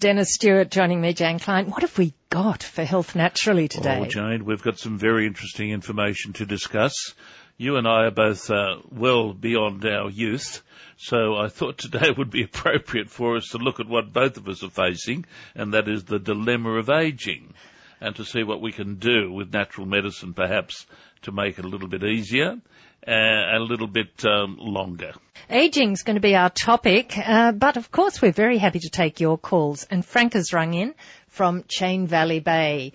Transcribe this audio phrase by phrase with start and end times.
[0.00, 1.68] Dennis Stewart joining me, Jane Klein.
[1.70, 3.98] What have we got for Health Naturally today?
[4.00, 7.14] Oh, Jane, we've got some very interesting information to discuss.
[7.56, 10.62] You and I are both uh, well beyond our youth,
[10.98, 14.46] so I thought today would be appropriate for us to look at what both of
[14.46, 15.24] us are facing,
[15.56, 17.52] and that is the dilemma of aging,
[18.00, 20.86] and to see what we can do with natural medicine perhaps
[21.22, 22.60] to make it a little bit easier
[23.06, 25.12] a little bit um, longer.
[25.50, 28.90] Aging is going to be our topic, uh, but of course we're very happy to
[28.90, 29.84] take your calls.
[29.84, 30.94] And Frank has rung in
[31.28, 32.92] from Chain Valley Bay.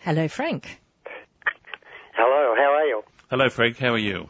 [0.00, 0.80] Hello, Frank.
[2.14, 3.02] Hello, how are you?
[3.30, 3.78] Hello, Frank.
[3.78, 4.28] How are you?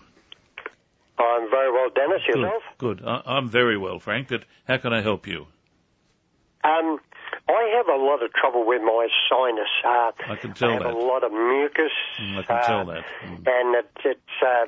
[1.18, 2.22] I'm very well, Dennis.
[2.28, 2.62] Yourself?
[2.78, 2.98] Good.
[2.98, 3.06] Good.
[3.08, 4.28] I- am very well, Frank.
[4.28, 5.46] But how can I help you?
[6.64, 6.98] Um,
[7.48, 9.68] I have a lot of trouble with my sinus.
[9.84, 10.94] Uh, I can tell I have that.
[10.94, 11.92] a lot of mucus.
[12.20, 13.04] Mm, I can uh, tell that.
[13.24, 13.36] Mm.
[13.46, 14.66] And it, it's, uh,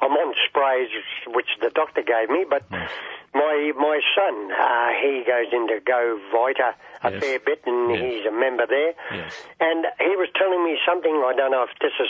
[0.00, 0.90] I'm on sprays
[1.28, 2.90] which the doctor gave me, but Yes.
[3.34, 7.22] my my son, uh, he goes into Go Vita a Yes.
[7.24, 8.00] fair bit, and Yes.
[8.02, 8.92] he's a member there.
[9.12, 9.46] Yes.
[9.60, 11.12] And he was telling me something.
[11.24, 12.08] I don't know if this is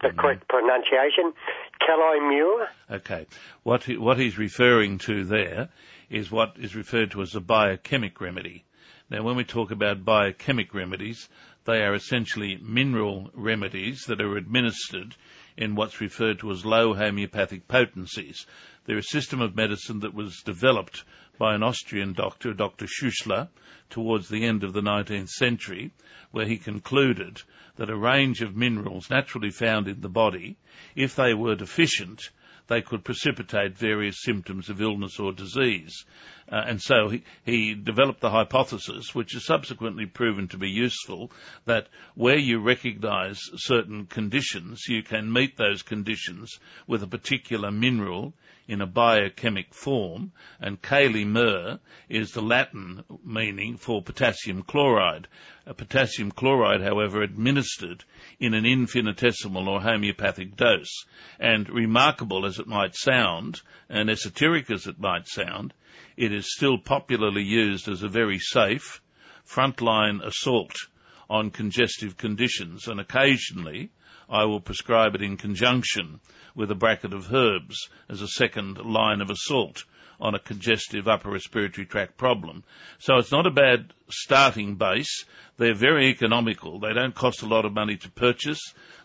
[0.00, 0.20] the Mm-hmm.
[0.20, 1.32] correct pronunciation.
[1.80, 2.68] Calimure.
[2.90, 3.26] Okay.
[3.62, 5.68] What he, what he's referring to there
[6.10, 8.64] is what is referred to as a biochemic remedy.
[9.10, 11.28] Now, when we talk about biochemic remedies,
[11.64, 15.14] they are essentially mineral remedies that are administered
[15.58, 18.46] in what's referred to as low homeopathic potencies.
[18.84, 21.02] They're a system of medicine that was developed
[21.36, 22.86] by an Austrian doctor, Dr.
[22.86, 23.48] Schussler,
[23.90, 25.90] towards the end of the 19th century,
[26.30, 27.42] where he concluded
[27.76, 30.56] that a range of minerals naturally found in the body,
[30.94, 32.30] if they were deficient,
[32.68, 36.04] they could precipitate various symptoms of illness or disease.
[36.50, 41.30] Uh, and so he, he developed the hypothesis, which has subsequently proven to be useful,
[41.66, 48.32] that where you recognise certain conditions, you can meet those conditions with a particular mineral
[48.68, 50.30] in a biochemic form,
[50.60, 51.80] and Kali mur
[52.10, 55.26] is the Latin meaning for potassium chloride.
[55.64, 58.04] A potassium chloride, however, administered
[58.38, 61.06] in an infinitesimal or homeopathic dose.
[61.40, 65.72] And remarkable as it might sound, and esoteric as it might sound,
[66.18, 69.00] it is still popularly used as a very safe
[69.46, 70.76] frontline assault
[71.30, 73.90] on congestive conditions, and occasionally
[74.28, 76.20] I will prescribe it in conjunction
[76.54, 79.84] with a bracket of herbs as a second line of assault
[80.20, 82.64] on a congestive upper respiratory tract problem.
[82.98, 85.24] So it's not a bad starting base.
[85.56, 86.80] They're very economical.
[86.80, 88.60] They don't cost a lot of money to purchase.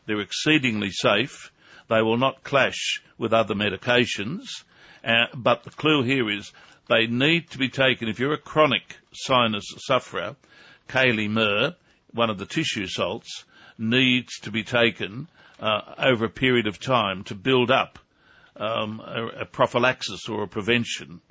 [0.06, 1.51] They're exceedingly safe.
[1.90, 4.63] They will not clash with other medications.
[5.03, 6.51] Uh, but the clue here is
[6.90, 8.07] they need to be taken.
[8.07, 10.35] If you're a chronic sinus sufferer,
[10.88, 11.75] Kali Mur,
[12.11, 13.45] one of the tissue salts,
[13.78, 15.28] needs to be taken
[15.59, 18.00] uh, over a period of time to build up
[18.56, 21.22] um, a, a, prophylaxis or a prevention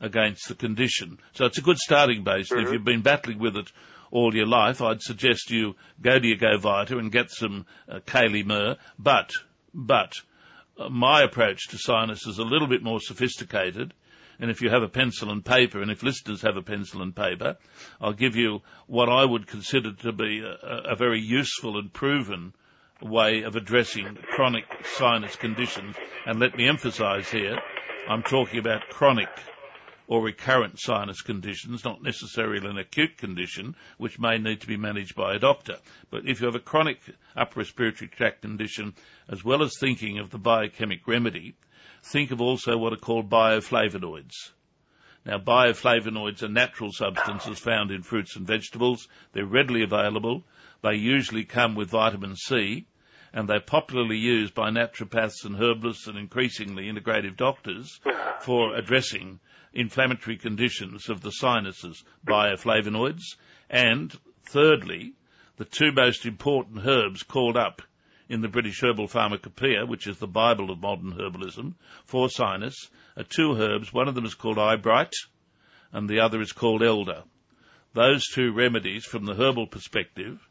[0.00, 1.18] against the condition.
[1.32, 2.50] So it's a good starting base.
[2.50, 2.66] Mm-hmm.
[2.66, 3.70] If you've been battling with it
[4.10, 8.00] all your life, I'd suggest you go to your Go Vita and get some uh,
[8.04, 8.76] Kali Mur.
[8.98, 9.32] But,
[9.72, 10.12] but,
[10.78, 13.94] uh, my approach to sinus is a little bit more sophisticated.
[14.38, 17.14] And if you have a pencil and paper, and if listeners have a pencil and
[17.14, 17.56] paper,
[18.00, 22.52] I'll give you what I would consider to be a, a very useful and proven
[23.02, 24.64] way of addressing chronic
[24.96, 25.96] sinus conditions.
[26.26, 27.58] And let me emphasize here,
[28.08, 29.28] I'm talking about chronic
[30.08, 35.16] or recurrent sinus conditions, not necessarily an acute condition, which may need to be managed
[35.16, 35.76] by a doctor.
[36.10, 37.00] But if you have a chronic
[37.36, 38.94] upper respiratory tract condition,
[39.28, 41.56] as well as thinking of the biochemic remedy,
[42.06, 44.52] think of also what are called bioflavonoids.
[45.24, 49.08] Now, bioflavonoids are natural substances found in fruits and vegetables.
[49.32, 50.44] They're readily available.
[50.82, 52.86] They usually come with vitamin C,
[53.32, 58.00] and they're popularly used by naturopaths and herbalists and increasingly integrative doctors
[58.40, 59.40] for addressing
[59.72, 63.34] inflammatory conditions of the sinuses, bioflavonoids,
[63.68, 65.14] and thirdly,
[65.56, 67.82] the two most important herbs called up
[68.28, 73.22] in the British Herbal Pharmacopoeia, which is the Bible of modern herbalism, for sinus, are
[73.22, 73.92] two herbs.
[73.92, 75.12] One of them is called eyebright,
[75.92, 77.22] and the other is called elder.
[77.92, 80.48] Those two remedies, from the herbal perspective,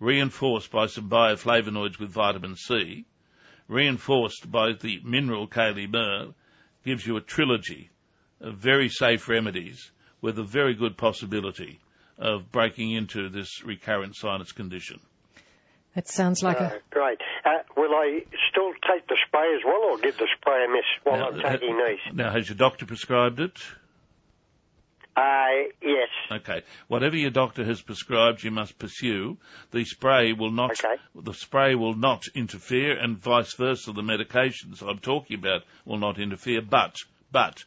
[0.00, 3.06] reinforced by some bioflavonoids with vitamin C,
[3.68, 6.34] reinforced by the mineral Kali mur,
[6.84, 7.90] gives you a trilogy
[8.40, 11.78] of very safe remedies with a very good possibility
[12.18, 15.00] of breaking into this recurrent sinus condition.
[15.94, 17.20] That sounds like uh, a great.
[17.44, 20.84] Uh, will I still take the spray as well, or give the spray a miss
[21.04, 22.14] while Now, I'm taking ha- these?
[22.14, 23.58] Now, has your doctor prescribed it?
[25.14, 26.08] Uh, yes.
[26.30, 26.62] Okay.
[26.88, 29.36] Whatever your doctor has prescribed, you must pursue.
[29.70, 30.70] The spray will not.
[30.72, 30.94] Okay.
[31.14, 33.92] The spray will not interfere, and vice versa.
[33.92, 36.62] The medications I'm talking about will not interfere.
[36.62, 36.96] But,
[37.30, 37.64] but,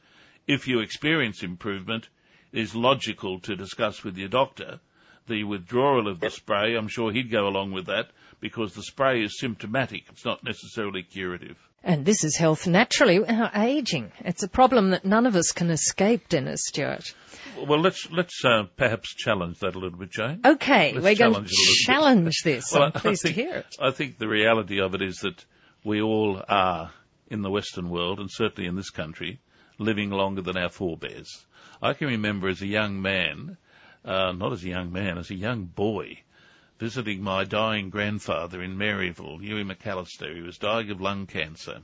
[0.48, 2.10] if you experience improvement,
[2.52, 4.80] it is logical to discuss with your doctor.
[5.28, 9.24] The withdrawal of the spray, I'm sure he'd go along with that because the spray
[9.24, 10.04] is symptomatic.
[10.10, 11.58] It's not necessarily curative.
[11.84, 14.12] And this is health naturally, our aging.
[14.20, 17.14] It's a problem that none of us can escape, Dennis Stewart.
[17.58, 20.42] Well, let's let's uh, perhaps challenge that a little bit, Jane.
[20.44, 21.50] Okay, Let's we're going to
[21.86, 22.34] challenge it a little bit.
[22.44, 22.72] this.
[22.74, 23.76] Well, I'm pleased think, to hear it.
[23.80, 25.46] I think the reality of it is that
[25.84, 26.92] we all are
[27.30, 29.40] in the Western world, and certainly in this country,
[29.78, 31.46] living longer than our forebears.
[31.82, 33.58] I can remember as a young man,
[34.06, 36.20] uh, not as a young man, as a young boy,
[36.80, 40.34] visiting my dying grandfather in Maryville, Huey McAllister.
[40.36, 41.80] He was dying of lung cancer.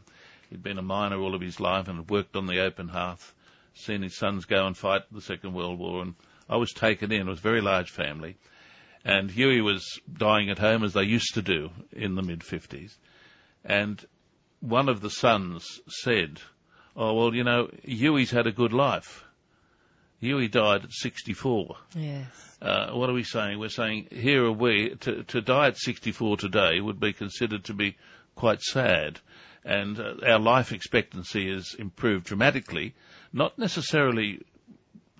[0.49, 3.33] He'd been a miner all of his life and had worked on the open hearth,
[3.73, 6.15] seen his sons go and fight the Second World War, and
[6.49, 7.21] I was taken in.
[7.21, 8.37] It was a very large family.
[9.03, 12.97] And Huey was dying at home as they used to do in the mid 50s.
[13.65, 14.03] And
[14.59, 16.39] one of the sons said,
[16.95, 19.23] Oh, well, you know, Huey's had a good life.
[20.21, 21.77] Huey died at 64.
[21.95, 22.25] Yes.
[22.61, 23.57] Uh, what are we saying?
[23.57, 27.73] We're saying here are we, to, to die at 64 today would be considered to
[27.73, 27.97] be
[28.35, 29.19] quite sad.
[29.65, 32.93] And uh, our life expectancy has improved dramatically,
[33.33, 34.45] not necessarily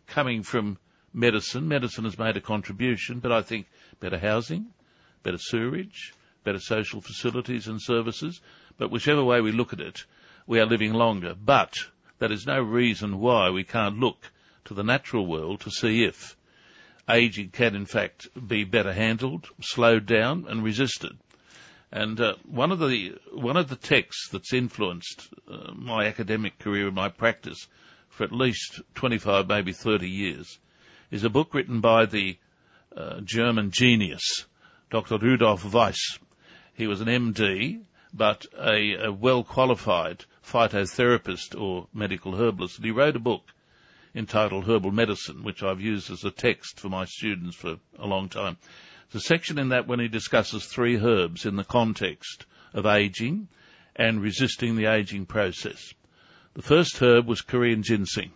[0.06, 0.78] coming from
[1.14, 1.68] medicine.
[1.68, 3.66] Medicine has made a contribution, but I think
[4.00, 4.68] better housing,
[5.24, 6.14] better sewerage,
[6.44, 8.40] better social facilities and services.
[8.78, 10.06] But whichever way we look at it,
[10.46, 11.34] we are living longer.
[11.34, 11.74] But
[12.20, 14.31] that is no reason why we can't look
[14.66, 16.36] to the natural world to see if
[17.10, 21.18] aging can in fact be better handled, slowed down and resisted.
[21.92, 26.88] And uh, one of the one of the texts that's influenced uh, my academic career
[26.88, 27.68] and my practice
[28.08, 30.60] for at least 25, maybe 30 years,
[31.10, 32.38] is a book written by the
[32.96, 34.46] uh, German genius,
[34.90, 35.18] Dr.
[35.18, 36.20] Rudolf Weiss.
[36.74, 37.82] He was an MD,
[38.14, 42.78] but a, a well qualified phytotherapist or medical herbalist.
[42.78, 43.44] And he wrote a book
[44.14, 48.28] entitled Herbal Medicine, which I've used as a text for my students for a long
[48.28, 48.58] time.
[49.12, 53.48] The section in that when he discusses three herbs in the context of aging
[53.96, 55.94] and resisting the aging process.
[56.54, 58.32] The first herb was Korean ginseng.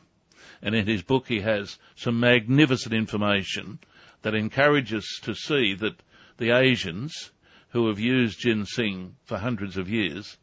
[0.62, 3.80] And in his book he has some magnificent information
[4.22, 6.02] that encourages us to see that
[6.38, 7.32] the Asians
[7.70, 10.38] who have used ginseng for hundreds of years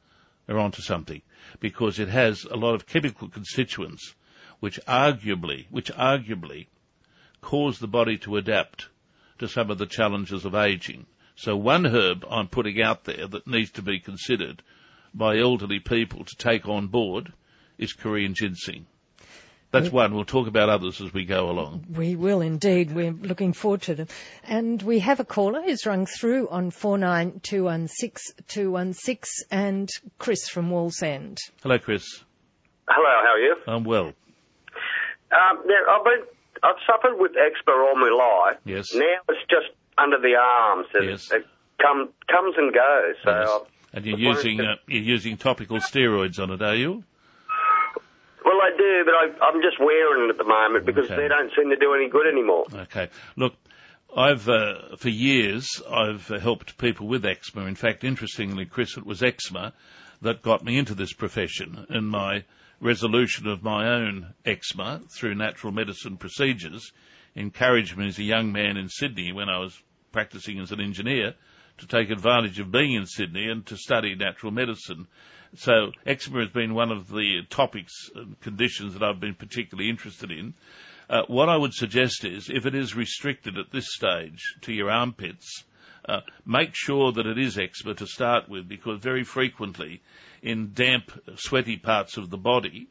[0.48, 1.22] are onto something
[1.60, 4.14] because it has a lot of chemical constituents
[4.62, 6.66] which arguably, which arguably
[7.40, 8.86] cause the body to adapt
[9.40, 11.04] to some of the challenges of aging.
[11.34, 14.62] So one herb I'm putting out there that needs to be considered
[15.12, 17.32] by elderly people to take on board
[17.76, 18.86] is Korean ginseng.
[19.72, 20.14] That's one.
[20.14, 21.86] We'll talk about others as we go along.
[21.90, 22.92] We will indeed.
[22.92, 24.06] We're looking forward to them.
[24.44, 31.38] And we have a caller who's rung through on 49216216 and Chris from Wallsend.
[31.64, 32.22] Hello, Chris.
[32.86, 33.56] Hello, how are you?
[33.66, 34.12] I'm well.
[35.32, 36.22] Um, now, I've been,
[36.62, 38.58] I've suffered with eczema all my life.
[38.64, 38.94] Yes.
[38.94, 40.86] Now it's just under the arms.
[40.94, 41.30] And Yes.
[41.32, 41.46] It
[41.80, 43.14] come, comes and goes.
[43.24, 43.60] So Yes.
[43.94, 47.04] And you're using uh, you're using topical steroids on it, are you?
[48.44, 51.16] well, I do, but I, I'm just wearing it at the moment because Okay.
[51.16, 52.64] they don't seem to do any good anymore.
[52.74, 53.08] Okay.
[53.36, 53.54] Look,
[54.16, 57.66] I've uh, for years I've uh, helped people with eczema.
[57.66, 59.72] In fact, interestingly, Chris, it was eczema
[60.22, 62.44] that got me into this profession, in my
[62.82, 66.92] resolution of my own eczema through natural medicine procedures
[67.36, 69.80] encouraged me as a young man in Sydney when I was
[70.10, 71.34] practicing as an engineer
[71.78, 75.06] to take advantage of being in Sydney and to study natural medicine.
[75.54, 80.32] So eczema has been one of the topics and conditions that I've been particularly interested
[80.32, 80.54] in.
[81.08, 84.90] Uh, what I would suggest is, if it is restricted at this stage to your
[84.90, 85.64] armpits,
[86.08, 90.00] uh, make sure that it is eczema to start with, because very frequently,
[90.42, 92.88] in damp, sweaty parts of the body,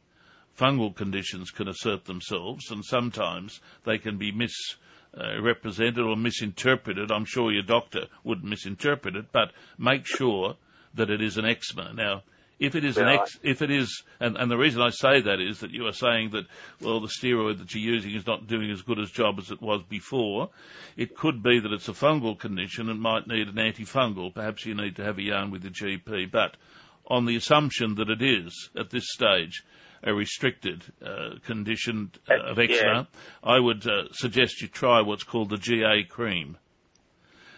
[0.58, 7.10] fungal conditions can assert themselves, and sometimes they can be misrepresented or misinterpreted.
[7.10, 10.56] I'm sure your doctor wouldn't misinterpret it, but make sure
[10.94, 11.92] that it is an eczema.
[11.94, 12.22] Now,
[12.62, 15.40] if it is an ex, if it is, and, and the reason I say that
[15.40, 16.46] is that you are saying that,
[16.80, 19.60] well, the steroid that you're using is not doing as good a job as it
[19.60, 20.50] was before.
[20.96, 24.32] It could be that it's a fungal condition and might need an antifungal.
[24.32, 26.30] Perhaps you need to have a yarn with your GP.
[26.30, 26.56] But
[27.08, 29.64] on the assumption that it is, at this stage,
[30.04, 33.04] a restricted uh, condition uh, of Yeah.
[33.42, 36.58] I would uh, suggest you try what's called the GA cream.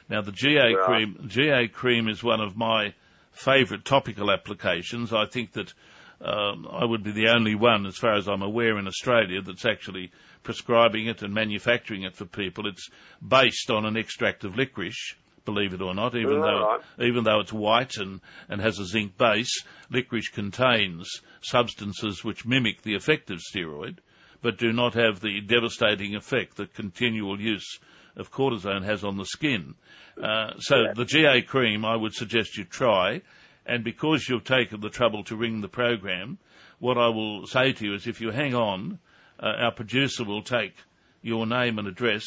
[0.08, 0.87] Now, the GA Right.
[0.87, 2.94] cream, GA cream is one of my
[3.35, 5.12] favourite topical applications.
[5.12, 5.73] I think that
[6.21, 9.67] um, I would be the only one, as far as I'm aware, in Australia that's
[9.67, 10.11] actually
[10.43, 12.67] prescribing it and manufacturing it for people.
[12.67, 12.88] It's
[13.26, 15.14] based on an extract of licorice,
[15.45, 16.81] believe it or not, even Right.
[16.97, 19.64] though even though it's white and, and has a zinc base.
[19.91, 23.99] Licorice contains substances which mimic the effect of steroid,
[24.41, 27.79] but do not have the devastating effect that continual use
[28.16, 29.75] of cortisone has on the skin.
[30.23, 30.92] Uh, so Yeah.
[30.94, 33.23] the GA cream, I would suggest you try.
[33.66, 36.38] And because you've taken the trouble to ring the program,
[36.78, 38.99] what I will say to you is if you hang on,
[39.40, 40.75] uh, our producer will take
[41.23, 42.25] your name and address,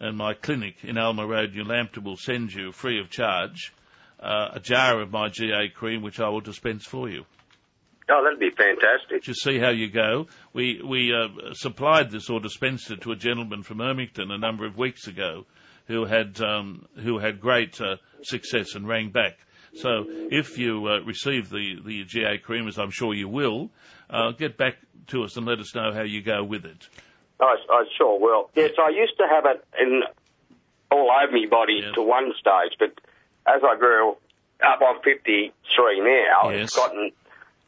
[0.00, 3.72] and my clinic in Alma Road, New Lambton, will send you free of charge
[4.20, 7.24] uh, a jar of my GA cream, which I will dispense for you.
[8.08, 9.22] Oh, that'd be fantastic.
[9.22, 10.26] Just see how you go.
[10.52, 14.66] We we uh, supplied this or dispensed it to a gentleman from Ermington a number
[14.66, 15.46] of weeks ago,
[15.86, 19.38] who had um, who had great uh, success and rang back.
[19.76, 23.70] So if you uh, receive the the GA cream, as I'm sure you will,
[24.10, 24.76] uh, get back
[25.08, 26.88] to us and let us know how you go with it.
[27.40, 28.50] I, I sure will.
[28.54, 30.02] Yes, I used to have it in
[30.90, 32.92] all over my body to one stage, but
[33.46, 34.12] as I grew
[34.62, 35.52] up, I'm 53
[36.00, 36.50] now.
[36.50, 36.64] Yes.
[36.64, 37.10] It's gotten,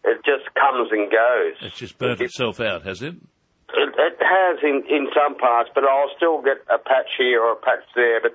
[0.07, 1.55] it just comes and goes.
[1.63, 3.15] It's just burnt itself out, has it?
[3.15, 7.53] It, it has in, in some parts, but I'll still get a patch here or
[7.53, 8.21] a patch there.
[8.21, 8.35] But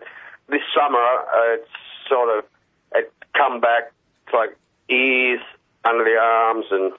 [0.50, 1.72] this summer, uh, it's
[2.10, 2.46] sort of
[2.94, 3.94] it come back
[4.32, 4.58] it's like
[4.90, 5.42] ears,
[5.84, 6.94] under the arms, and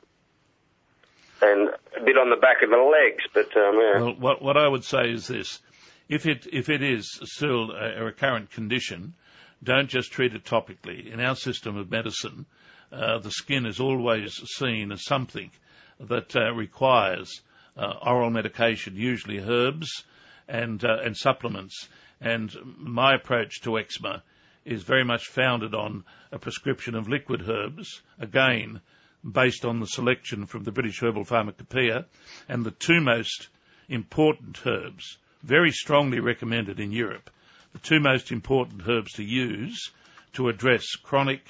[1.43, 1.69] and
[2.01, 3.25] a bit on the back of the legs.
[3.35, 4.01] But um, yeah.
[4.01, 5.61] Well, what, what I would say is this.
[6.09, 9.15] If it, if it is still a, a recurrent condition,
[9.63, 11.11] don't just treat it topically.
[11.11, 12.45] In our system of medicine,
[12.93, 15.51] the skin is always seen as something
[15.99, 17.41] that uh, requires
[17.77, 20.05] uh, oral medication, usually herbs
[20.49, 21.89] and, uh, and supplements.
[22.21, 24.23] And my approach to eczema
[24.65, 28.81] is very much founded on a prescription of liquid herbs, again,
[29.29, 32.07] based on the selection from the British Herbal Pharmacopoeia,
[32.49, 33.49] and the two most
[33.89, 37.31] important herbs, very strongly recommended in Europe,
[37.73, 39.91] the two most important herbs to use
[40.35, 41.43] to address chronic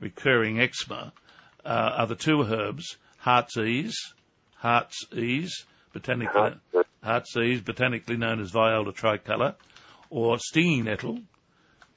[0.00, 1.12] recurring eczema
[1.64, 4.14] uh, are the two herbs, heart's ease,
[4.56, 6.54] heart's ease, botanically,
[7.02, 9.54] heart's ease, botanically known as Viola tricolor,
[10.10, 11.20] or stinging nettle,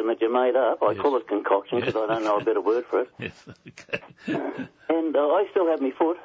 [0.02, 0.82] concoction that you made up.
[0.82, 1.00] I Yes.
[1.02, 1.97] call it concoction because.
[1.97, 3.09] I don't know a better word for it.
[3.18, 3.44] Yes.
[3.68, 4.68] Okay.
[4.88, 6.18] And uh, I still have my foot.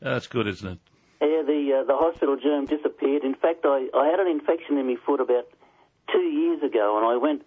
[0.00, 0.78] That's good, isn't it?
[1.20, 3.24] Yeah, the uh, the hospital germ disappeared.
[3.24, 5.46] In fact, I, I had an infection in my foot about
[6.12, 7.42] two years ago, and I went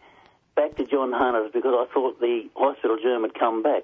[0.56, 3.84] back to John Hunter's because I thought the hospital germ had come back.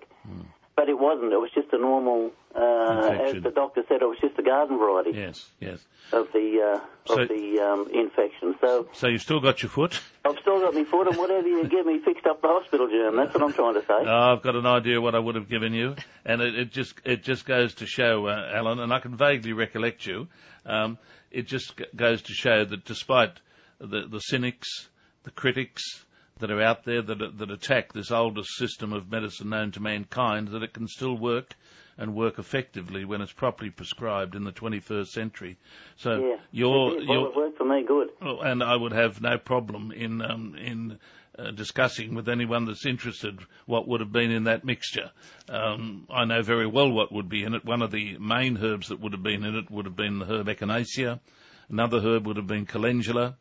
[0.75, 1.31] But it wasn't.
[1.33, 4.79] It was just a normal, uh, as the doctor said, it was just a garden
[4.79, 5.47] variety Yes.
[5.59, 5.79] Yes.
[6.11, 8.55] of the uh, So- of the um, infection.
[8.59, 10.01] So So you still got your foot?
[10.25, 13.15] I've still got my foot, and whatever you give me fixed up the hospital germ.
[13.17, 13.93] That's what I'm trying to say.
[14.07, 16.95] Oh, I've got an idea what I would have given you, and it, it just
[17.05, 20.27] it just goes to show, uh, Alan, and I can vaguely recollect you.
[20.65, 20.97] Um,
[21.29, 23.33] it just g- goes to show that despite
[23.79, 24.89] the the cynics,
[25.23, 25.83] the critics
[26.43, 30.49] that are out there that that attack this oldest system of medicine known to mankind,
[30.49, 31.55] that it can still work
[31.97, 35.57] and work effectively when it's properly prescribed in the 21st century.
[35.95, 36.35] So yeah.
[36.51, 38.09] your your well, it worked for me good.
[38.19, 40.99] and I would have no problem in um, in
[41.39, 45.11] uh, discussing with anyone that's interested what would have been in that mixture.
[45.47, 47.63] Um, I know very well what would be in it.
[47.63, 50.25] One of the main herbs that would have been in it would have been the
[50.25, 51.21] herb echinacea.
[51.69, 53.37] Another herb would have been calendula.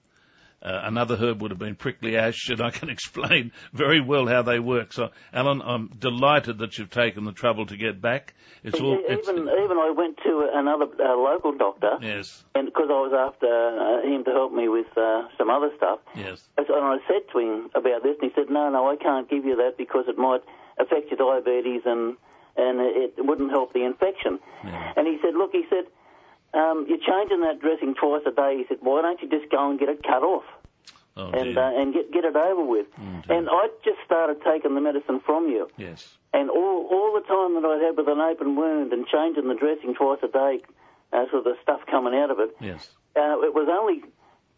[0.62, 4.42] Uh, another herb would have been prickly ash, and I can explain very well how
[4.42, 4.92] they work.
[4.92, 8.34] So, Alan, I'm delighted that you've taken the trouble to get back.
[8.62, 12.66] It's all, E- it's, even even I went to another uh, local doctor, yes, and
[12.66, 16.46] because I was after uh, him to help me with uh, some other stuff, yes,
[16.56, 19.44] and I said to him about this, and he said, "No, no, I can't give
[19.44, 20.42] you that because it might
[20.78, 22.16] affect your diabetes and
[22.56, 24.92] and it wouldn't help the infection." Yeah.
[24.96, 25.90] And he said, "Look," he said,
[26.54, 29.70] um, "You're changing that dressing twice a day." He said, "Why don't you just go
[29.70, 30.44] and get it cut off?"
[31.16, 32.86] Oh, and uh, and get get it over with.
[32.96, 33.36] dear.
[33.36, 36.16] and I just started taking the medicine from you, Yes.
[36.32, 39.54] and all all the time that I had with an open wound and changing the
[39.54, 40.62] dressing twice a day,
[41.12, 42.88] uh, so the stuff coming out of it, Yes.
[43.14, 44.02] uh, it was only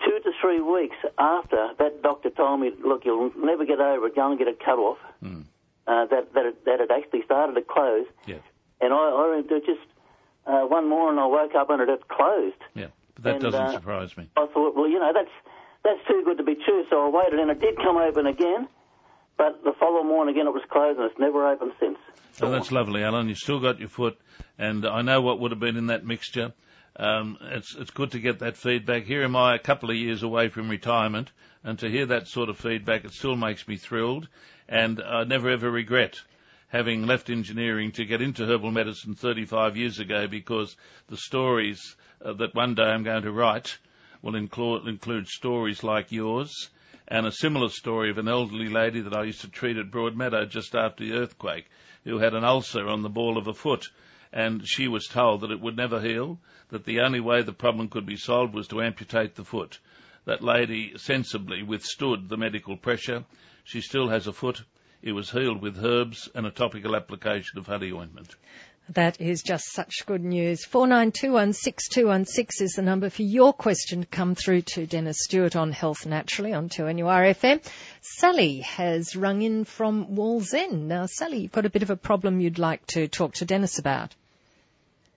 [0.05, 4.15] two to three weeks after that doctor told me, look, you'll never get over it,
[4.15, 5.45] go and get it cut off, Mm.
[5.89, 8.07] uh, that, that, it, that it actually started to close.
[8.27, 8.43] Yes.
[8.81, 9.81] And I, I just,
[10.47, 12.57] uh, one morning I woke up and it had closed.
[12.75, 12.87] Yeah.
[13.15, 14.29] But that And, doesn't uh, surprise me.
[14.37, 15.31] I thought, well, you know, that's,
[15.85, 18.69] that's too good to be true, so I waited and it did come open again,
[19.37, 21.99] but the following morning again it was closed and it's never opened since.
[22.43, 23.29] Oh, that's lovely, Alan.
[23.29, 24.19] You still got your foot,
[24.59, 26.53] and I know what would have been in that mixture.
[26.97, 29.05] Um, it's it's good to get that feedback.
[29.05, 31.31] Here am I, a couple of years away from retirement,
[31.63, 34.29] and to hear that sort of feedback, it still makes me thrilled,
[34.69, 36.21] and I never ever regret
[36.75, 40.77] having left engineering to get into herbal medicine 35 years ago because
[41.07, 43.79] the stories uh, that one day I'm going to write
[44.23, 46.71] will include, include stories like yours
[47.07, 50.51] and a similar story of an elderly lady that I used to treat at Broadmeadow
[50.51, 51.67] just after the earthquake
[52.03, 53.87] who had an ulcer on the ball of a foot
[54.33, 56.41] and she was told that it would never heal,
[56.71, 59.79] that the only way the problem could be solved was to amputate the foot.
[60.25, 63.27] That lady sensibly withstood the medical pressure.
[63.63, 64.65] She still has a foot.
[65.05, 68.35] It was healed with herbs and a topical application of honey ointment.
[68.89, 70.65] That is just such good news.
[70.65, 76.07] 49216216 is the number for your question to come through to Dennis Stewart on Health
[76.07, 77.63] Naturally on 2NURFM.
[78.01, 80.87] Sally has rung in from Wallsend.
[80.87, 83.79] Now, Sally, you've got a bit of a problem you'd like to talk to Dennis
[83.79, 84.15] about.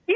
[0.06, 0.15] Yeah.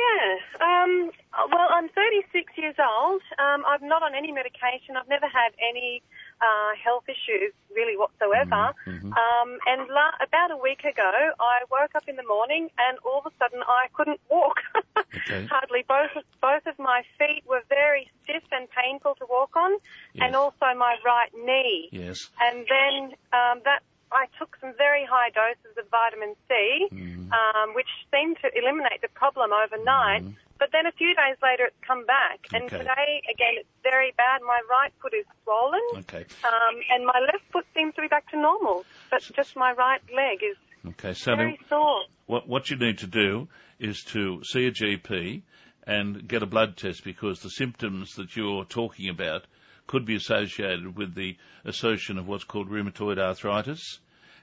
[0.60, 1.12] Um,
[1.50, 3.22] well, I'm 36 years old.
[3.40, 4.98] Um, I'm not on any medication.
[4.98, 6.04] I've never had any
[6.42, 8.74] uh, health issues really whatsoever.
[9.14, 13.22] Um, and la- about a week ago, I woke up in the morning and all
[13.24, 14.58] of a sudden I couldn't walk.
[15.14, 15.46] Okay.
[15.46, 15.84] Hardly.
[15.88, 19.72] Both both of my feet were very stiff and painful to walk on,
[20.16, 21.90] and also my right knee.
[21.92, 22.30] Yes.
[22.40, 26.88] And then um, that I took some very high doses of vitamin C,
[27.32, 30.24] um, which seemed to eliminate the problem overnight.
[30.62, 32.78] But then a few days later, it's come back, and Okay.
[32.78, 34.42] today again it's very bad.
[34.46, 36.24] My right foot is swollen, Okay.
[36.46, 40.02] um, and my left foot seems to be back to normal, but just my right
[40.16, 40.56] leg is
[40.90, 41.38] Okay, Sally.
[41.38, 42.04] very sore.
[42.28, 45.42] what what you need to do is to see a GP
[45.88, 49.48] and get a blood test because the symptoms that you're talking about
[49.88, 53.98] could be associated with the assertion of what's called rheumatoid arthritis,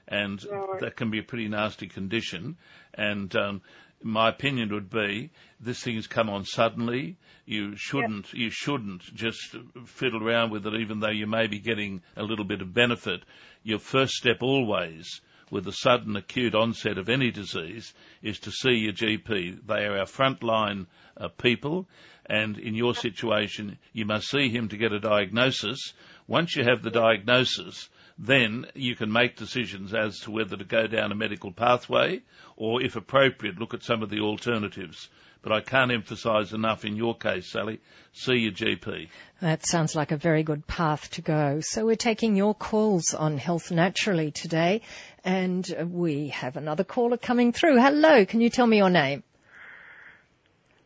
[0.09, 0.45] and
[0.81, 2.57] that can be a pretty nasty condition.
[2.93, 3.61] And um,
[4.01, 7.17] my opinion would be this thing has come on suddenly.
[7.45, 12.01] You shouldn't you shouldn't just fiddle around with it, even though you may be getting
[12.15, 13.23] a little bit of benefit.
[13.63, 18.71] Your first step always with the sudden acute onset of any disease is to see
[18.71, 19.65] your GP.
[19.65, 20.85] They are our frontline
[21.17, 21.87] uh, people,
[22.25, 25.93] and in your situation, you must see him to get a diagnosis.
[26.27, 30.87] Once you have the diagnosis, then you can make decisions as to whether to go
[30.87, 32.21] down a medical pathway
[32.57, 35.07] or, if appropriate, look at some of the alternatives.
[35.41, 37.79] But I can't emphasise enough in your case, Sally,
[38.11, 39.07] see your GP.
[39.41, 41.61] That sounds like a very good path to go.
[41.61, 44.81] So we're taking your calls on Health Naturally today,
[45.23, 47.79] and uh, we have another caller coming through.
[47.79, 49.23] Hello, can you tell me your name?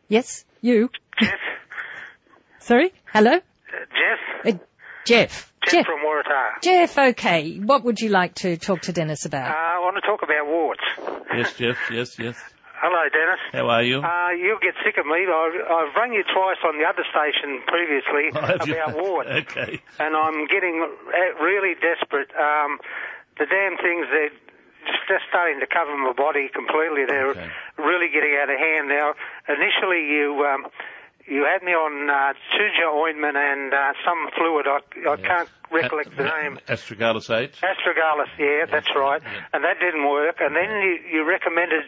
[0.07, 0.91] Yes, you.
[1.19, 1.33] Jeff.
[2.59, 2.93] Sorry?
[3.11, 3.31] Hello?
[3.33, 4.55] Jeff.
[4.55, 4.57] Uh,
[5.05, 5.51] Jeff.
[5.69, 6.61] Jeff, from Waratah.
[6.61, 7.57] Jeff, okay.
[7.57, 9.47] What would you like to talk to Dennis Uh, about?
[9.55, 10.83] I want to talk about warts.
[11.35, 12.35] Yes, Jeff, yes, yes.
[12.83, 13.39] Hello, Dennis.
[13.55, 14.03] How are you?
[14.03, 15.23] Uh, you'll get sick of me.
[15.23, 18.75] I've, I've rung you twice on the other station previously Have you?
[18.75, 19.79] about warts, Okay.
[20.03, 22.27] and I'm getting uh, really desperate.
[22.35, 22.79] Um,
[23.39, 24.35] the damn things they're
[24.83, 27.07] just, just starting to cover my body completely.
[27.07, 27.47] They're Okay.
[27.79, 29.15] really getting out of hand now.
[29.47, 30.67] Initially, you um,
[31.27, 32.33] you had me on uh,
[32.93, 34.65] ointment and uh, some fluid.
[34.67, 36.59] I, I can't recollect the name.
[36.67, 37.53] Astragalus 8.
[37.63, 39.21] Astragalus, yeah, that's right.
[39.53, 40.37] And that didn't work.
[40.39, 41.83] And then you, you recommended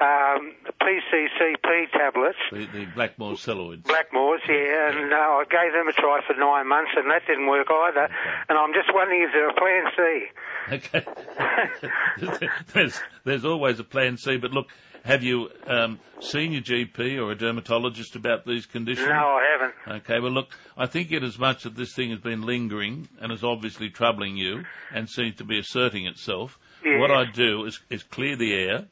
[0.00, 3.82] um, PCCP tablets, The, the Blackmore Celloids.
[3.82, 7.46] Blackmores, yeah, and uh, I gave them a try for nine months, and that didn't
[7.46, 8.08] work either.
[8.48, 10.26] And I'm just wondering, is there a plan C?
[10.72, 12.48] Okay.
[12.74, 14.66] there's, there's always a plan C, but look,
[15.06, 19.08] have you um, seen your GP or a dermatologist about these conditions?
[19.08, 20.02] No, I haven't.
[20.02, 23.32] Okay, well look, I think it as much that this thing has been lingering and
[23.32, 28.02] is obviously troubling you and seems to be asserting itself, what I'd do is, is
[28.02, 28.86] clear the air,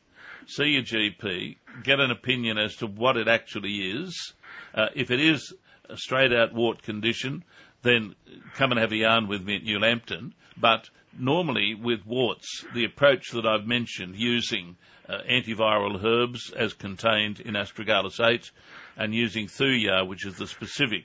[0.47, 4.35] see your GP, get an opinion as to what it actually is.
[4.75, 5.53] Uh, if it is
[5.89, 7.45] a straight out wart condition,
[7.83, 8.15] then
[8.55, 10.35] come and have a yarn with me at New Lambton.
[10.57, 14.77] But normally with warts, the approach that I've mentioned using
[15.09, 18.51] uh, antiviral herbs as contained in astragalus 8
[18.97, 21.05] and using thuya, which is the specific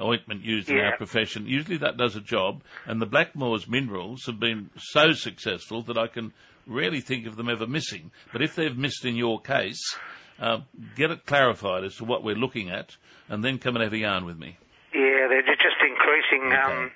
[0.00, 1.46] ointment used in our profession.
[1.46, 6.06] Usually that does a job, and the Blackmore's minerals have been so successful that I
[6.06, 6.32] can
[6.66, 8.10] rarely think of them ever missing.
[8.32, 9.96] But if they've missed in your case,
[10.38, 10.58] uh,
[10.96, 12.96] get it clarified as to what we're looking at,
[13.28, 14.58] and then come and have a yarn with me.
[14.92, 16.90] Yeah, they're just increasing um,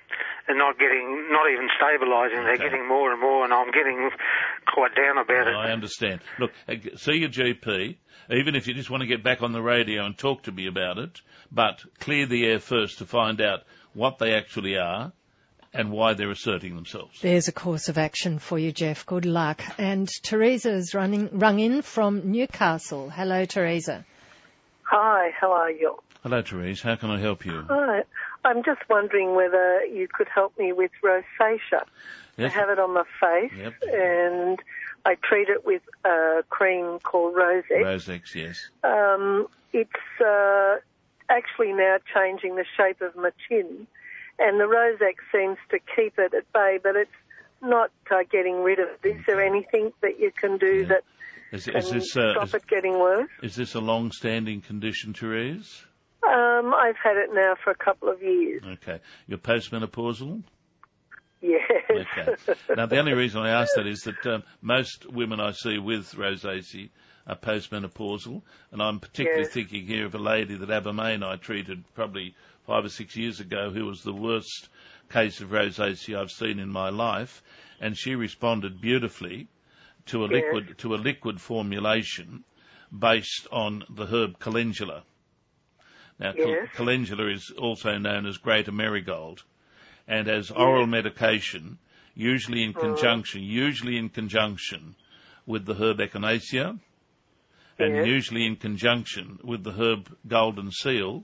[0.47, 2.43] and not getting, not even stabilising.
[2.43, 2.63] They're Okay.
[2.63, 4.09] getting more and more, and I'm getting
[4.73, 5.55] quite down about it.
[5.55, 6.21] I understand.
[6.39, 7.97] Look, uh, see your GP,
[8.29, 10.67] even if you just want to get back on the radio and talk to me
[10.67, 13.61] about it, but clear the air first to find out
[13.93, 15.11] what they actually are
[15.73, 17.21] and why they're asserting themselves.
[17.21, 19.05] There's a course of action for you, Jeff.
[19.05, 19.61] Good luck.
[19.77, 23.09] And Teresa's running, rung in from Newcastle.
[23.09, 24.05] Hello, Teresa.
[24.83, 25.97] Hi, how are you?
[26.23, 26.81] Hello, Therese.
[26.81, 27.63] How can I help you?
[27.69, 28.03] Hi.
[28.43, 31.83] I'm just wondering whether you could help me with rosacea.
[32.37, 32.51] Yes.
[32.53, 33.73] I have it on my face, Yep.
[33.93, 34.59] and
[35.05, 37.83] I treat it with a cream called Rosex.
[37.83, 38.69] Rosex, yes.
[38.83, 40.77] Um, it's uh,
[41.29, 43.85] actually now changing the shape of my chin,
[44.39, 47.11] and the Rosex seems to keep it at bay, but it's
[47.61, 49.07] not uh, getting rid of it.
[49.17, 50.87] Is there anything that you can do Yeah.
[50.87, 51.03] that
[51.51, 53.29] Is, can is this uh, stop is, it getting worse?
[53.43, 55.85] is this a long-standing condition, Therese?
[56.23, 58.61] Um, I've had it now for a couple of years.
[58.73, 58.99] Okay.
[59.27, 60.43] You're postmenopausal?
[61.41, 61.61] Yes.
[61.89, 62.35] Okay.
[62.77, 66.13] now, the only reason I ask that is that um, most women I see with
[66.13, 66.89] rosacea
[67.25, 69.53] are postmenopausal, and I'm particularly Yes.
[69.53, 72.35] thinking here of a lady that Abermain I treated probably
[72.67, 74.69] five or six years ago who was the worst
[75.09, 77.41] case of rosacea I've seen in my life,
[77.79, 79.47] and she responded beautifully
[80.07, 80.43] to a Yes.
[80.43, 82.43] liquid to a liquid formulation
[82.97, 85.03] based on the herb calendula.
[86.21, 86.69] Now, Yes.
[86.71, 89.43] calendula is also known as greater marigold,
[90.07, 91.79] and as oral medication,
[92.13, 94.95] usually in conjunction, usually in conjunction
[95.47, 96.79] with the herb echinacea,
[97.79, 98.05] and Yes.
[98.05, 101.23] usually in conjunction with the herb golden seal.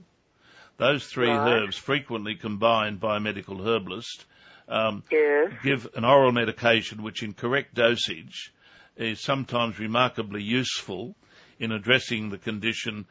[0.78, 1.48] Those three Right.
[1.48, 4.26] herbs, frequently combined by a medical herbalist,
[4.68, 5.52] um, Yes.
[5.62, 8.52] give an oral medication which, in correct dosage,
[8.96, 11.14] is sometimes remarkably useful
[11.60, 13.06] in addressing the condition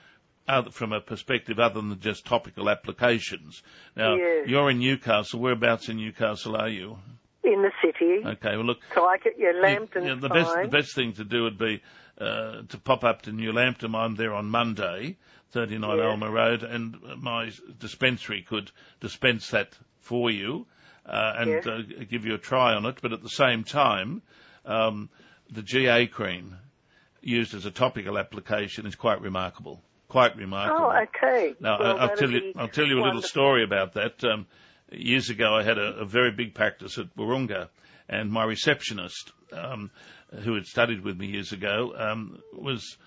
[0.47, 3.61] other, from a perspective other than just topical applications.
[3.95, 4.47] Now, Yes.
[4.47, 5.39] you're in Newcastle.
[5.39, 6.97] Whereabouts in Newcastle are you?
[7.43, 8.25] In the city.
[8.25, 10.43] Okay, well, look, So I get your Lambton yeah, the fine.
[10.43, 11.81] best the best thing to do would be
[12.19, 13.93] uh, to pop up to New Lambton.
[13.95, 15.17] I'm there on Monday,
[15.51, 16.05] 39 Yes.
[16.05, 20.65] Alma Road, and my dispensary could dispense that for you
[21.05, 21.67] uh, and Yes.
[21.67, 22.97] uh, give you a try on it.
[23.01, 24.21] But at the same time,
[24.65, 25.09] um,
[25.49, 26.55] the GA cream
[27.21, 29.81] used as a topical application is quite remarkable.
[30.09, 30.91] Quite remarkable.
[30.93, 31.55] Oh, okay.
[31.59, 33.27] Now, Well, I'll tell you, I'll tell you a little wonderful.
[33.29, 34.23] story about that.
[34.23, 34.47] Um,
[34.91, 37.67] years ago, I had a, a very big practice at Warunga,
[38.07, 39.91] and my receptionist, um,
[40.43, 42.97] who had studied with me years ago, um, was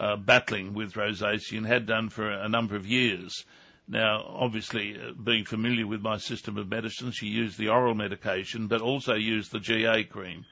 [0.00, 3.44] uh, battling with rosacea and had done for a number of years.
[3.88, 8.66] Now, obviously, uh, being familiar with my system of medicine, she used the oral medication,
[8.66, 10.44] but also used the GA cream.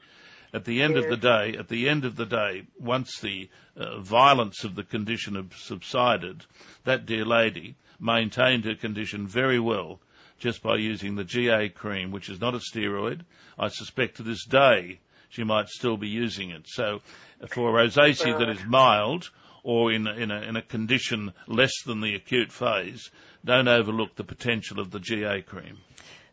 [0.55, 3.99] At the end of the day, at the end of the day, once the uh,
[3.99, 6.45] violence of the condition had subsided,
[6.85, 9.99] that dear lady maintained her condition very well
[10.39, 13.25] just by using the GA cream, which is not a steroid.
[13.59, 16.69] I suspect to this day she might still be using it.
[16.69, 17.01] So,
[17.49, 19.29] for rosacea that is mild
[19.61, 23.11] or in a, in a in a condition less than the acute phase,
[23.43, 25.79] don't overlook the potential of the GA cream.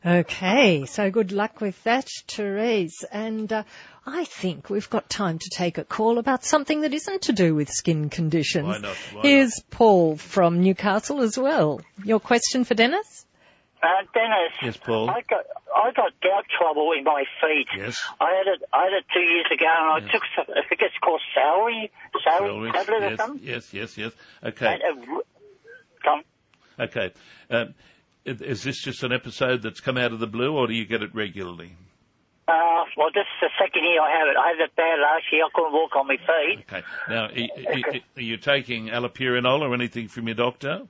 [0.04, 3.04] Okay, so good luck with that, Therese.
[3.12, 3.62] And uh,
[4.04, 7.54] I think we've got time to take a call about something that isn't to do
[7.54, 8.66] with skin conditions.
[8.66, 8.96] Why not?
[9.12, 11.80] Why Here's Paul from Newcastle as well.
[12.04, 13.26] Your question for Dennis?
[13.80, 14.52] Uh, Dennis.
[14.62, 15.08] Yes, Paul.
[15.10, 17.66] I got I got gout trouble in my feet.
[17.76, 18.00] Yes.
[18.20, 20.82] I had it I had it two years ago, and I took some, I think
[20.82, 21.90] it's called celery
[22.24, 23.48] celery Celery, tablet or yes, something.
[23.48, 24.12] yes, yes, yes.
[24.44, 24.66] Okay.
[24.66, 25.22] And it, r-
[26.04, 26.22] come.
[26.78, 27.12] Okay.
[27.50, 27.91] Um, i-
[28.24, 31.02] is this just an episode that's come out of the blue, or do you get
[31.02, 31.76] it regularly?
[32.48, 34.36] Uh, well, this is the second year I have it.
[34.36, 35.44] I had it bad last year.
[35.44, 36.64] I couldn't walk on my feet.
[36.68, 36.82] Okay.
[37.08, 40.82] Now, are, are- you taking allopurinol or anything from your doctor?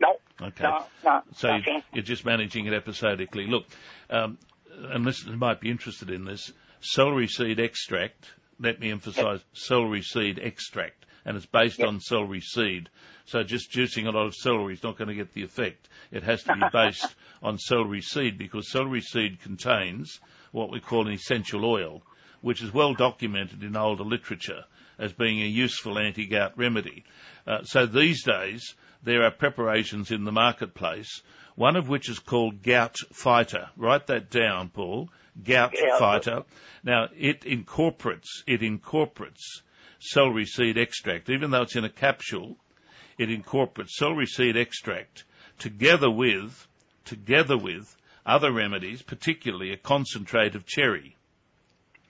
[0.00, 0.16] No.
[0.40, 0.64] Okay.
[0.64, 1.82] No, no, So nothing.
[1.92, 3.46] you're just managing it episodically.
[3.46, 3.66] Look,
[4.10, 4.38] um,
[4.70, 6.52] and listeners might be interested in this.
[6.80, 8.30] Celery seed extract.
[8.60, 12.88] Let me emphasise celery seed extract, and it's based on celery seed.
[13.26, 15.88] So just juicing a lot of celery is not going to get the effect.
[16.10, 20.20] It has to be based on celery seed because celery seed contains
[20.52, 22.02] what we call an essential oil,
[22.40, 24.64] which is well documented in older literature
[24.98, 27.04] as being a useful anti-gout remedy.
[27.46, 31.22] Uh, so these days there are preparations in the marketplace,
[31.56, 33.68] one of which is called Gout Fighter.
[33.76, 35.10] Write that down, Paul.
[35.42, 35.98] Gout Yeah.
[35.98, 36.44] Fighter.
[36.82, 39.62] Now it incorporates it incorporates
[40.10, 42.56] celery seed extract, even though it's in a capsule.
[43.18, 45.24] It incorporates celery seed extract
[45.58, 46.66] together with
[47.04, 51.16] together with other remedies, particularly a concentrate of cherry.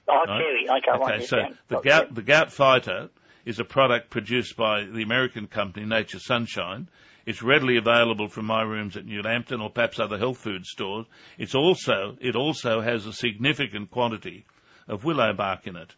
[0.08, 0.40] Oh, Right.
[0.40, 0.68] cherry.
[0.68, 1.36] Okay, I Okay, so
[1.68, 3.10] the gout, the gout fighter
[3.44, 6.88] is a product produced by the American company Nature Sunshine.
[7.26, 11.06] It's readily available from my rooms at New Lambton or perhaps other health food stores.
[11.38, 14.44] It's also, it also has a significant quantity
[14.88, 15.94] of willow bark in it.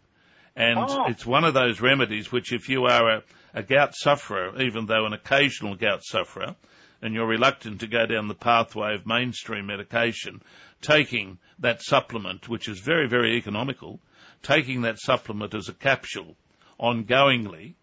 [0.57, 1.05] And Oh.
[1.09, 5.05] it's one of those remedies which if you are a, a gout sufferer, even though
[5.05, 6.57] an occasional gout sufferer,
[7.03, 10.41] and you're reluctant to go down the pathway of mainstream medication,
[10.81, 14.01] taking that supplement, which is very, very economical,
[14.43, 16.37] taking that supplement as a capsule
[16.81, 17.75] ongoingly,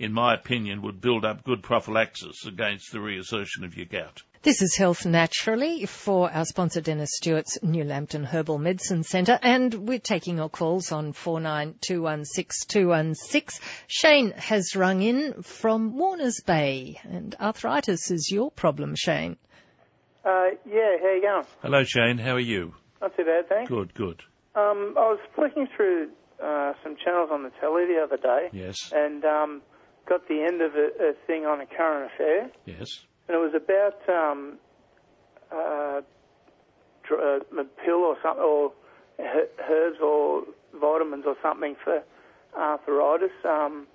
[0.00, 4.22] in my opinion, would build up good prophylaxis against the reassertion of your gout.
[4.42, 9.74] This is Health Naturally for our sponsor Dennis Stewart's New Lambton Herbal Medicine Centre and
[9.74, 13.60] we're taking your calls on 49216216.
[13.86, 19.36] Shane has rung in from Warners Bay and arthritis is your problem, Shane.
[20.24, 21.44] Uh, yeah, how you going?
[21.60, 22.16] Hello, Shane.
[22.16, 22.72] How are you?
[23.02, 23.68] Not too bad, thanks.
[23.68, 24.22] Good, good.
[24.54, 26.08] Um, I was flicking through
[26.42, 29.60] uh, some channels on the telly the other day Yes, and um,
[30.10, 33.00] got the end of a, a thing on a current affair, yes.
[33.28, 34.58] and it was about um,
[35.52, 36.00] uh,
[37.12, 38.72] uh, a pill or something, or
[39.18, 40.42] herbs or
[40.74, 42.02] vitamins or something for
[42.58, 43.30] arthritis.
[43.44, 43.86] Um,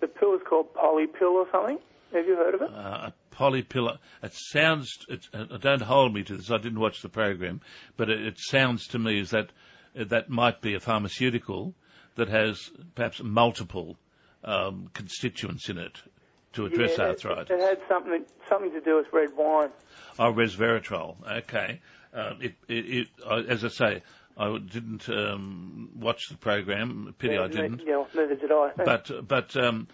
[0.00, 1.78] the pill is called Polypill or something.
[2.12, 2.70] Have you heard of it?
[2.70, 3.98] Uh, a polypilla.
[4.22, 4.90] It sounds.
[5.08, 6.50] It, uh, don't hold me to this.
[6.50, 7.60] I didn't watch the program,
[7.96, 9.50] but it, it sounds to me as that
[9.98, 11.74] uh, that might be a pharmaceutical
[12.16, 13.96] that has perhaps multiple
[14.44, 16.00] um, constituents in it
[16.52, 17.50] to address yeah, it- arthritis.
[17.50, 19.70] It, had something something to do with red wine.
[20.18, 21.16] Oh, resveratrol.
[21.38, 21.80] Okay.
[22.12, 24.02] Um, it, it, it, I as I say,
[24.36, 27.14] I didn't um, watch the program.
[27.18, 27.82] Pity yeah, I didn't.
[27.84, 28.70] Yeah, neither did I.
[28.76, 29.88] But but um,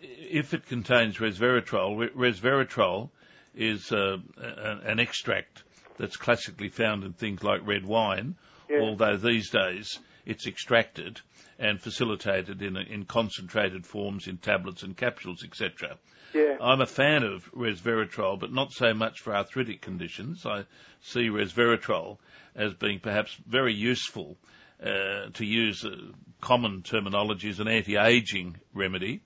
[0.00, 3.10] if it contains resveratrol, resveratrol
[3.54, 5.62] is uh, an extract
[5.96, 8.34] that's classically found in things like red wine,
[8.68, 8.80] Yeah.
[8.80, 11.20] although these days it's extracted
[11.58, 15.96] and facilitated in, in concentrated forms in tablets and capsules, etc.
[16.34, 16.56] yeah.
[16.60, 20.44] I'm a fan of resveratrol, but not so much for arthritic conditions.
[20.46, 20.64] I
[21.00, 22.18] see resveratrol
[22.54, 24.36] as being perhaps very useful
[24.82, 25.96] uh, to use uh,
[26.40, 29.22] common terminology as an anti-aging remedy,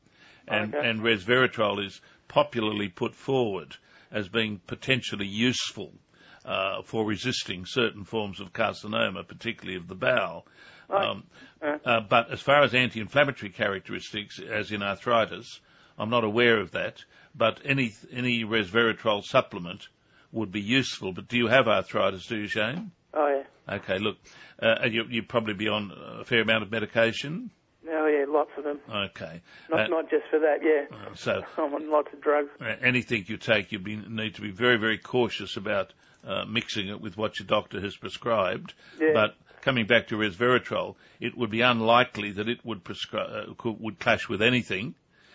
[0.46, 0.88] and, Okay.
[0.88, 3.76] and resveratrol is popularly put forward
[4.10, 5.92] as being potentially useful
[6.48, 10.46] uh, for resisting certain forms of carcinoma, particularly of the bowel.
[10.90, 11.24] Um,
[11.62, 15.60] uh, but as far as anti-inflammatory characteristics, as in arthritis,
[15.98, 17.04] I'm not aware of that.
[17.34, 19.88] But any any resveratrol supplement
[20.32, 21.12] would be useful.
[21.12, 22.26] But do you have arthritis?
[22.26, 22.90] Do you, Shane?
[23.12, 23.74] Oh yeah.
[23.76, 24.16] Okay, look,
[24.62, 27.50] uh, you you probably be on a fair amount of medication.
[27.90, 28.80] Oh yeah, lots of them.
[28.90, 30.58] Okay, Not Uh, not just for that.
[30.62, 31.14] Yeah.
[31.14, 32.48] so I'm on lots of drugs.
[32.60, 35.92] uh, anything you take, you be, need to be very, very cautious about
[36.28, 38.74] uh, mixing it with what your doctor has prescribed.
[39.00, 39.12] Yeah.
[39.14, 43.80] But coming back to resveratrol, it would be unlikely that it would prescri- uh, could,
[43.80, 44.94] would clash with anything.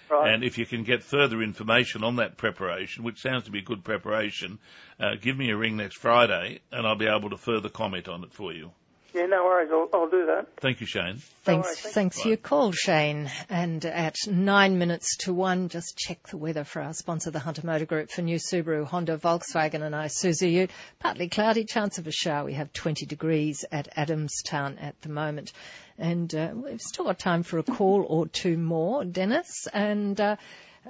[0.10, 0.34] Right.
[0.34, 3.64] And if you can get further information on that preparation, which sounds to be a
[3.64, 4.60] good preparation,
[5.00, 8.24] uh, give me a ring next Friday, and I'll be able to further comment on
[8.24, 8.72] it for you.
[9.14, 9.70] Yeah, no worries.
[9.72, 10.48] I'll, I'll do that.
[10.58, 11.22] Thank you, Shane.
[11.44, 13.30] Thanks, worries, thank thanks for your call, Shane.
[13.48, 17.62] And at nine minutes to one, just check the weather for our sponsor, the Hunter
[17.64, 20.70] Motor Group for new Subaru, Honda, Volkswagen and Isuzu.
[21.00, 22.46] Partly cloudy, chance of a shower.
[22.46, 25.54] We have 20 degrees at Adamstown at the moment.
[26.00, 29.68] And uh, we've still got time for a call or two more, Dennis.
[29.72, 30.38] And uh,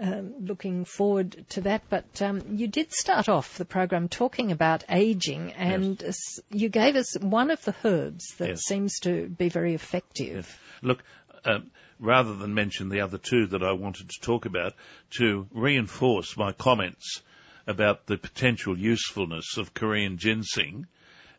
[0.01, 1.83] looking forward to that.
[1.89, 6.95] But um, you did start off the program talking about aging, and s you gave
[6.95, 8.61] us one of the herbs that Yes.
[8.65, 10.59] seems to be very effective.
[10.81, 11.03] Look,
[11.45, 14.73] um, rather than mention the other two that I wanted to talk about,
[15.17, 17.21] to reinforce my comments
[17.67, 20.87] about the potential usefulness of Korean ginseng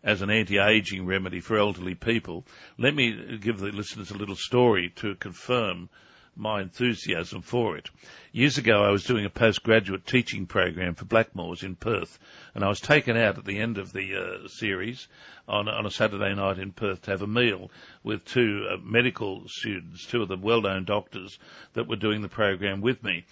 [0.02, 2.44] as an anti-aging remedy for elderly people,
[2.78, 5.88] let me give the listeners a little story to confirm
[6.36, 7.90] my enthusiasm for it.
[8.32, 12.18] Years ago, I was doing a postgraduate teaching program for Blackmores in Perth,
[12.54, 15.06] and I was taken out at the end of the uh, series
[15.48, 17.70] on, on a Saturday night in Perth to have a meal
[18.02, 21.38] with two uh, medical students, two of the well-known doctors
[21.74, 23.24] that were doing the program with me.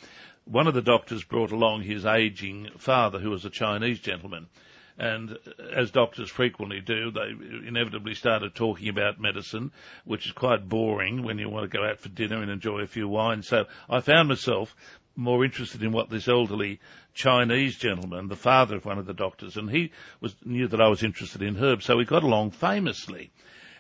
[0.45, 4.49] One of the doctors brought along his aging father, who was a Chinese gentleman.
[4.99, 5.39] And
[5.75, 7.31] as doctors frequently do, they
[7.67, 9.73] inevitably started talking about medicine,
[10.05, 12.87] which is quite boring when you want to go out for dinner and enjoy a
[12.87, 13.49] few wines.
[13.49, 14.77] So I found myself
[15.17, 16.81] more interested in what this elderly
[17.15, 20.89] Chinese gentleman, the father of one of the doctors, and he was knew that I
[20.89, 23.31] was interested in herbs, so we got along famously.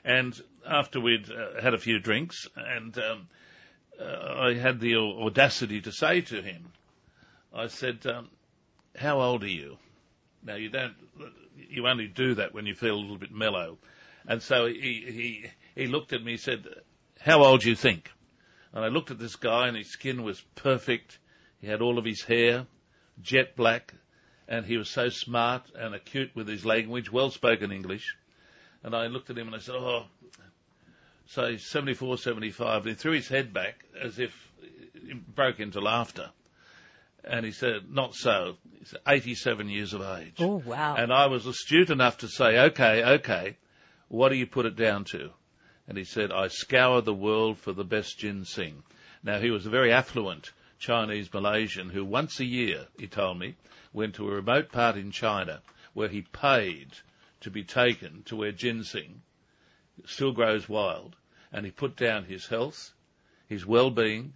[0.05, 3.29] And after we'd uh, had a few drinks, and um,
[4.01, 6.73] uh, I had the audacity to say to him,
[7.55, 8.29] I said, um,
[8.97, 9.79] "How old are you?"
[10.45, 10.95] Now you don't,
[11.57, 13.79] you only do that when you feel a little bit mellow.
[14.27, 16.67] And so he, he, he looked at me and said,
[17.21, 18.11] how old do you think?
[18.73, 21.19] And I looked at this guy and his skin was perfect.
[21.61, 22.67] He had all of his hair,
[23.21, 23.95] jet black,
[24.49, 28.17] and he was so smart and acute with his language, well spoken English.
[28.83, 30.07] And I looked at him and I said, oh,
[31.27, 32.83] so he's 74, 75.
[32.83, 34.53] And he threw his head back as if
[34.95, 36.31] he broke into laughter.
[37.25, 38.57] And he said, not so.
[38.79, 40.37] He's 87 years of age.
[40.41, 40.97] Oh, wow.
[40.97, 43.57] And I was astute enough to say, okay, okay,
[44.09, 45.31] what do you put it down to?
[45.87, 48.83] And he said, I scour the world for the best ginseng.
[49.23, 53.55] Now he was a very affluent Chinese Malaysian who once a year, he told me,
[53.93, 56.89] went to a remote part in China where he paid
[57.41, 59.23] to be taken to where ginseng
[60.07, 61.15] still grows wild
[61.53, 62.95] and he put down his health,
[63.49, 64.33] his well-being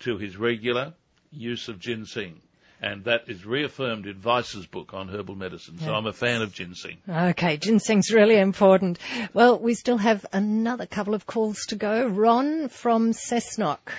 [0.00, 0.94] to his regular
[1.32, 2.40] use of ginseng.
[2.80, 5.78] And that is reaffirmed in Weiss's book on herbal medicine.
[5.80, 5.96] So Yeah.
[5.96, 6.98] I'm a fan of ginseng.
[7.08, 9.00] Okay, ginseng's really important.
[9.34, 12.06] Well, we still have another couple of calls to go.
[12.06, 13.90] Ron from Cessnock.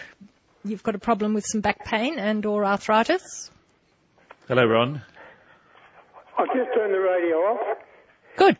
[0.63, 3.51] You've got a problem with some back pain and or arthritis?
[4.47, 5.01] Hello, Ron.
[6.37, 7.77] I've just turned the radio off.
[8.37, 8.57] Good.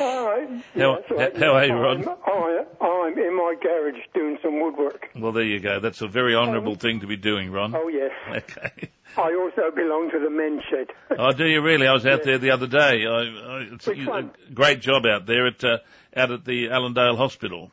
[0.00, 0.48] All right.
[0.74, 1.36] How- right.
[1.36, 2.08] how are you, Ron?
[2.08, 5.08] I'm, I, I'm in my garage doing some woodwork.
[5.14, 5.80] Well, there you go.
[5.80, 7.74] That's a very honourable thing to be doing, Ron.
[7.74, 8.10] Oh, yes.
[8.28, 8.90] Okay.
[9.16, 10.88] I also belong to the men's shed.
[11.18, 11.86] Oh, do you really?
[11.86, 13.04] I was out there the other day.
[13.06, 14.30] I, I, it's Which a one?
[14.52, 15.78] great job out there at uh,
[16.14, 17.72] out at the Allandale Hospital.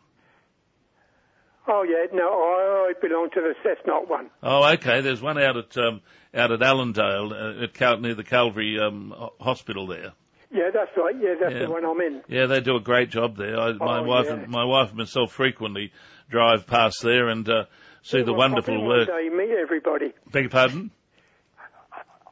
[1.67, 2.05] Oh, yeah.
[2.13, 4.29] No, I, I belong to the Cessnock one.
[4.41, 5.01] Oh, okay.
[5.01, 6.01] There's one out at um,
[6.33, 10.13] out at Allandale uh, at Cal- near the Calvary um, Hospital there.
[10.55, 11.15] Yeah, that's right.
[11.19, 11.59] Yeah, that's Yeah.
[11.65, 12.21] the one I'm in.
[12.29, 13.59] Yeah, they do a great job there.
[13.59, 14.33] I, my Oh, wife yeah.
[14.35, 15.91] and my wife and myself frequently
[16.29, 17.65] drive past there and uh,
[18.03, 19.07] see the Well, wonderful work.
[19.07, 20.13] Day, meet everybody.
[20.31, 20.91] Beg your pardon?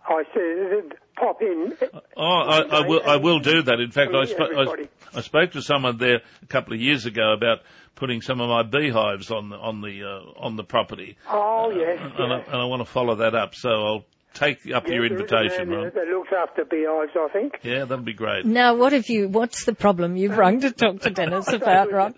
[0.06, 1.74] I said, pop in.
[2.18, 3.02] Oh, I, I will.
[3.06, 3.80] I will do that.
[3.80, 4.90] In fact, I, everybody.
[5.14, 7.60] I, I spoke to someone there a couple of years ago about
[7.96, 12.00] putting some of my beehives on the on the uh, on the property, Oh, yes.
[12.18, 13.56] and, I, and I want to follow that up.
[13.56, 15.92] So I'll take up Yeah, your there is a invitation, man Ron.
[15.94, 17.60] there That looks after beehives, I think.
[17.64, 18.46] Yeah, that'd be great.
[18.46, 22.16] Now, what have you, what's the problem you've rung to talk to Dennis about, Ron?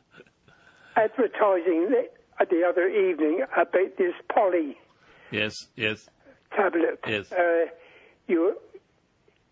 [0.96, 4.78] Advertising the, the other evening about this poly
[5.32, 6.08] Yes, yes,
[6.56, 7.00] tablet.
[7.08, 7.32] Yes.
[7.32, 7.66] Uh,
[8.28, 8.56] you,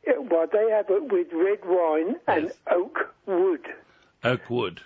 [0.07, 2.53] uh, well, they have it with red wine and Yes.
[2.71, 3.61] oak wood.
[4.23, 4.79] oak wood.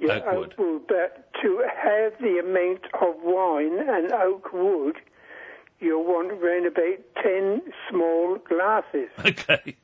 [0.00, 0.82] Yeah, Oak wood.
[0.88, 4.96] But to have the amount of wine and oak wood,
[5.80, 9.08] you want around about 10 small glasses.
[9.24, 9.76] Okay,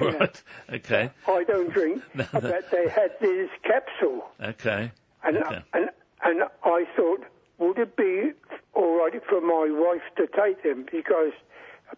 [0.00, 0.42] right.
[0.72, 2.40] Okay, I don't drink, No, no.
[2.40, 4.24] but they had this capsule.
[4.42, 4.90] okay,
[5.24, 5.62] And, okay.
[5.74, 5.90] and,
[6.24, 7.24] and I thought,
[7.58, 8.32] would it be
[8.74, 10.86] all right for my wife to take them?
[10.90, 11.32] Because,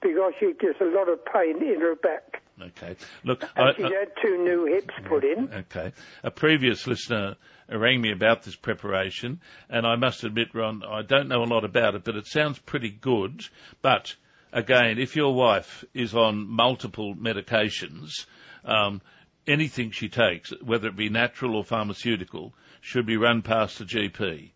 [0.03, 2.43] because she gets a lot of pain in her back.
[2.61, 2.97] Okay.
[3.25, 5.53] Look, And I, she's I, had two new hips put in.
[5.53, 5.93] Okay.
[6.23, 7.37] A previous listener
[7.69, 11.65] rang me about this preparation, and I must admit, Ron, I don't know a lot
[11.65, 13.45] about it, but it sounds pretty good.
[13.83, 14.15] But
[14.53, 18.27] again, if your wife is on multiple medications,
[18.65, 19.03] um,
[19.47, 24.51] anything she takes, whether it be natural or pharmaceutical, should be run past a GP.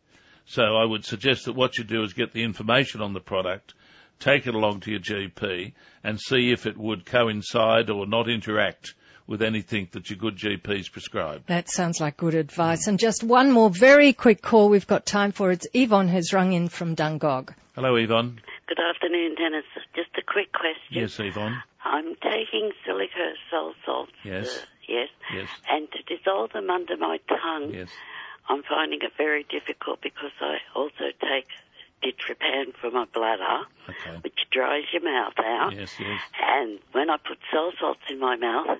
[0.45, 3.75] So I would suggest that what you do is get the information on the product,
[4.21, 5.73] take it along to your GP,
[6.05, 8.95] and see if it would coincide or not interact
[9.27, 11.47] with anything that your good GP's prescribed.
[11.49, 12.87] That sounds like good advice.
[12.87, 15.51] And just one more very quick call we've got time for.
[15.51, 17.55] It's Yvonne has rung in from Dungog.
[17.75, 18.41] Hello, Yvonne.
[18.67, 19.65] Good afternoon, Dennis.
[19.95, 21.03] Just a quick question.
[21.03, 21.63] Yes, Yvonne.
[21.85, 24.13] I'm taking silica soul salts.
[24.25, 24.49] Yes.
[24.49, 25.09] uh, yes.
[25.33, 25.49] Yes.
[25.71, 27.91] And to dissolve them under my tongue, Yes.
[28.49, 31.49] I'm finding it very difficult because I also take
[32.03, 34.19] ditropan for my bladder, Okay.
[34.23, 35.75] which dries your mouth out.
[35.75, 36.21] Yes, yes.
[36.41, 38.79] And when I put soul salts in my mouth,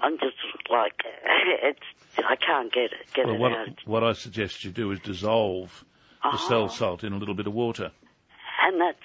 [0.00, 0.36] I'm just
[0.70, 0.94] like
[1.62, 1.80] it's.
[2.18, 3.06] I can't get it.
[3.14, 3.68] Get Well, it what, out.
[3.84, 5.84] what I suggest you do is dissolve
[6.22, 6.40] the ah.
[6.42, 6.48] Oh.
[6.48, 7.90] cell salt in a little bit of water.
[8.62, 8.98] And that's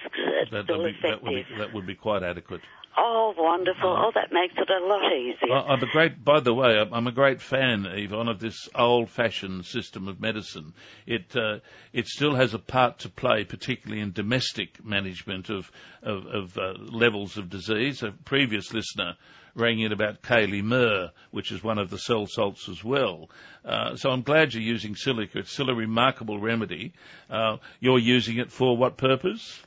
[0.51, 2.61] That, that'd be, that, would be, that would be quite adequate.
[2.97, 3.89] Oh, wonderful!
[3.89, 5.53] Oh, that makes it a lot easier.
[5.53, 8.67] I- I'm a great, by the way, I'm- I'm a great fan, Yvonne, of this
[8.75, 10.73] old-fashioned system of medicine.
[11.05, 11.59] It uh,
[11.93, 15.71] it still has a part to play, particularly in domestic management of
[16.03, 18.03] of, of uh, levels of disease.
[18.03, 19.15] A previous listener
[19.55, 23.29] rang in about Kali Mur, which is one of the cell salts as well.
[23.63, 25.39] Uh, so I'm glad you're using silica.
[25.39, 26.93] It's still a remarkable remedy.
[27.29, 29.61] Uh, you're using it for what purpose?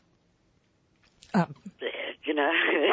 [2.26, 2.50] you know,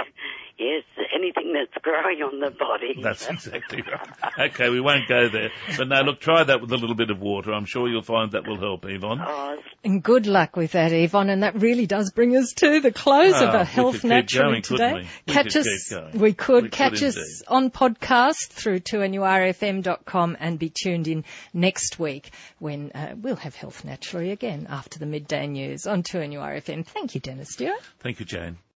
[0.63, 0.83] Yes,
[1.15, 3.01] anything that's growing on the body.
[3.01, 4.51] That's exactly right.
[4.51, 5.49] Okay, we won't go there.
[5.75, 7.51] But now, look, try that with a little bit of water.
[7.51, 9.19] I'm sure you'll find that will help, Yvonne.
[9.25, 11.29] Oh, And good luck with that, Yvonne.
[11.31, 14.49] And that really does bring us to the close of Ah, our Health could Naturally
[14.51, 14.93] going, today.
[14.93, 14.99] we?
[15.27, 15.87] We Catch could us.
[15.89, 16.19] keep going.
[16.19, 17.47] We could We could catch us indeed.
[17.47, 23.83] on podcast through 2NURFM.com and be tuned in next week when uh, we'll have Health
[23.83, 26.85] Naturally again after the midday news on 2NURFM.
[26.85, 27.81] Thank you, Dennis Stewart.
[27.99, 28.57] Thank you, Jane.